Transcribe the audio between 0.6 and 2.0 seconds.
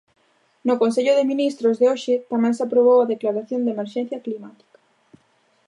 No Consello de Ministros de